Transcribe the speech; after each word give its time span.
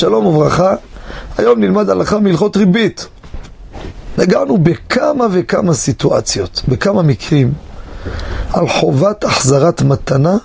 שלום 0.00 0.26
וברכה, 0.26 0.74
היום 1.38 1.60
נלמד 1.60 1.90
הלכה 1.90 2.20
מהלכות 2.20 2.56
ריבית. 2.56 3.08
נגענו 4.18 4.58
בכמה 4.58 5.26
וכמה 5.32 5.74
סיטואציות, 5.74 6.62
בכמה 6.68 7.02
מקרים, 7.02 7.52
על 8.52 8.68
חובת 8.68 9.24
החזרת 9.24 9.82
מתנה 9.82 10.36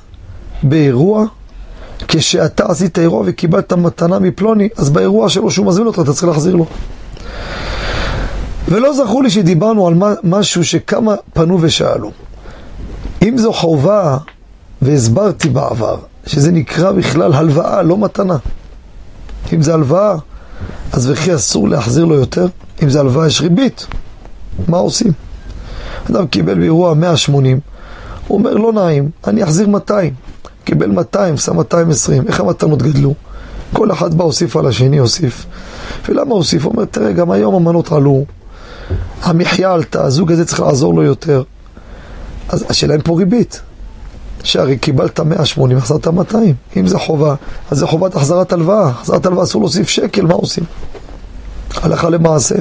באירוע, 0.63 1.25
כשאתה 2.07 2.65
עשית 2.65 2.99
אירוע 2.99 3.23
וקיבלת 3.25 3.73
מתנה 3.73 4.20
מפלוני, 4.20 4.70
אז 4.77 4.89
באירוע 4.89 5.29
שלו 5.29 5.52
שהוא 5.52 5.65
מזמין 5.65 5.87
אותך 5.87 5.99
אתה 5.99 6.13
צריך 6.13 6.27
להחזיר 6.27 6.55
לו. 6.55 6.65
ולא 8.67 8.93
זכור 8.93 9.23
לי 9.23 9.29
שדיברנו 9.29 9.87
על 9.87 9.93
משהו 10.23 10.65
שכמה 10.65 11.15
פנו 11.33 11.57
ושאלו. 11.61 12.11
אם 13.21 13.37
זו 13.37 13.53
חובה, 13.53 14.17
והסברתי 14.81 15.49
בעבר, 15.49 15.98
שזה 16.26 16.52
נקרא 16.52 16.91
בכלל 16.91 17.34
הלוואה, 17.34 17.81
לא 17.81 17.98
מתנה. 17.98 18.38
אם 19.54 19.62
זה 19.62 19.73
הלוואה, 19.73 20.16
אז 20.91 21.09
וכי 21.09 21.35
אסור 21.35 21.70
להחזיר 21.70 22.05
לו 22.05 22.16
יותר? 22.16 22.48
אם 22.84 22.90
זה 22.90 22.99
הלוואה 22.99 23.27
יש 23.27 23.41
ריבית, 23.41 23.88
מה 24.67 24.77
עושים? 24.77 25.12
אדם 26.12 26.27
קיבל 26.27 26.59
באירוע 26.59 26.94
180, 26.94 27.59
הוא 28.27 28.38
אומר 28.38 28.53
לא 28.53 28.73
נעים, 28.73 29.09
אני 29.27 29.44
אחזיר 29.44 29.67
200. 29.67 30.13
קיבל 30.63 30.88
200, 30.91 31.38
שם 31.38 31.55
220, 31.55 32.27
איך 32.27 32.39
המתנות 32.39 32.81
גדלו? 32.81 33.13
כל 33.73 33.91
אחד 33.91 34.13
בא 34.13 34.23
הוסיף 34.23 34.55
על 34.55 34.66
השני, 34.66 34.98
הוסיף. 34.98 35.45
ולמה 36.09 36.34
הוסיף? 36.34 36.66
הוא 36.66 36.72
אומר, 36.73 36.86
תראה, 36.86 37.12
גם 37.12 37.31
היום 37.31 37.55
המנות 37.55 37.91
עלו, 37.91 38.25
המחיה 39.22 39.73
עלתה, 39.73 40.03
הזוג 40.03 40.31
הזה 40.31 40.45
צריך 40.45 40.59
לעזור 40.59 40.94
לו 40.94 41.03
יותר. 41.03 41.44
אז 42.50 42.66
השאלה 42.70 42.94
אין 42.94 43.02
פה 43.02 43.17
ריבית. 43.17 43.62
שהרי 44.45 44.77
קיבלת 44.77 45.20
180, 45.20 45.77
החזרת 45.77 46.08
200. 46.08 46.53
אם 46.77 46.88
זה 46.88 46.99
חובה, 46.99 47.36
אז 47.72 47.78
זה 47.78 47.88
חובת 47.88 48.16
החזרת 48.16 48.53
הלוואה. 48.53 48.88
החזרת 48.89 49.25
הלוואה 49.25 49.44
אסור 49.44 49.61
להוסיף 49.61 49.89
שקל, 49.89 50.25
מה 50.25 50.33
עושים? 50.33 50.64
הלכה 51.75 52.09
למעשה. 52.09 52.56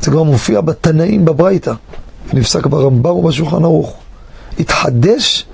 זה 0.00 0.10
כבר 0.10 0.22
מופיע 0.22 0.60
בתנאים 0.60 1.24
בברייתא, 1.24 1.72
ונפסק 2.32 2.66
ברמב"ם 2.66 3.10
ובשולחן 3.10 3.64
ערוך. 3.64 3.96
התחדש 4.58 5.46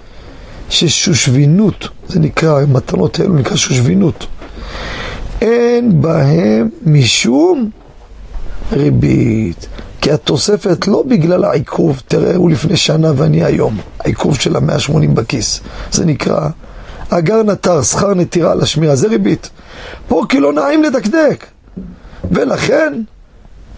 ששושבינות, 0.70 1.88
זה 2.08 2.20
נקרא, 2.20 2.60
מתנות 2.72 3.20
האלו 3.20 3.34
נקרא 3.34 3.56
שושבינות. 3.56 4.26
אין 5.40 6.02
בהם 6.02 6.68
משום 6.86 7.70
ריבית. 8.72 9.66
כי 10.04 10.12
התוספת 10.12 10.86
לא 10.86 11.04
בגלל 11.08 11.44
העיכוב, 11.44 12.02
תראה, 12.08 12.36
הוא 12.36 12.50
לפני 12.50 12.76
שנה 12.76 13.12
ואני 13.16 13.44
היום, 13.44 13.78
העיכוב 14.00 14.40
של 14.40 14.56
המאה 14.56 14.78
שמונים 14.78 15.14
בכיס. 15.14 15.60
זה 15.92 16.04
נקרא 16.04 16.48
אגר 17.08 17.42
נטר, 17.42 17.82
שכר 17.82 18.14
נטירה 18.14 18.52
על 18.52 18.60
השמירה, 18.60 18.96
זה 18.96 19.08
ריבית. 19.08 19.50
פה 20.08 20.22
כי 20.28 20.40
לא 20.40 20.52
נעים 20.52 20.82
לדקדק. 20.82 21.46
ולכן 22.30 23.02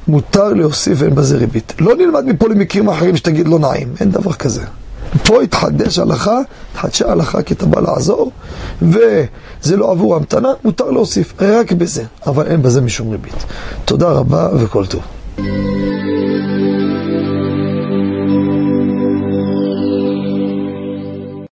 מותר 0.09 0.49
להוסיף 0.49 0.99
ואין 1.01 1.15
בזה 1.15 1.37
ריבית. 1.37 1.73
לא 1.79 1.97
נלמד 1.97 2.25
מפה 2.25 2.49
למקרים 2.49 2.89
אחרים 2.89 3.17
שתגיד 3.17 3.49
לא 3.49 3.59
נעים, 3.59 3.95
אין 4.01 4.11
דבר 4.11 4.33
כזה. 4.33 4.63
פה 5.25 5.43
התחדש 5.43 5.99
הלכה, 5.99 6.39
התחדשה 6.73 7.13
הלכה 7.13 7.43
כי 7.43 7.55
אתה 7.55 7.67
בא 7.67 7.81
לעזור, 7.81 8.33
וזה 8.83 9.77
לא 9.77 9.91
עבור 9.91 10.17
המתנה, 10.17 10.53
מותר 10.65 10.91
להוסיף, 10.91 11.35
רק 11.41 11.73
בזה, 11.73 12.05
אבל 12.27 12.47
אין 12.47 12.63
בזה 12.63 12.81
משום 12.81 13.11
ריבית. 13.11 13.45
תודה 13.85 14.09
רבה 14.09 14.49
וכל 14.55 14.87
טוב. 14.87 15.03